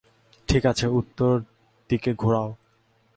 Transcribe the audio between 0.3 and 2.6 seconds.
ঠিক আছে, উত্তর দিকে ঘোরাও।